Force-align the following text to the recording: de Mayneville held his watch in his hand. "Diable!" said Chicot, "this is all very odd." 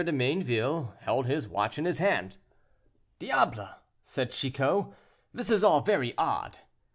de 0.03 0.11
Mayneville 0.11 0.95
held 1.01 1.27
his 1.27 1.47
watch 1.47 1.77
in 1.77 1.85
his 1.85 1.99
hand. 1.99 2.37
"Diable!" 3.19 3.67
said 4.03 4.31
Chicot, 4.31 4.87
"this 5.31 5.51
is 5.51 5.63
all 5.63 5.81
very 5.81 6.15
odd." 6.17 6.57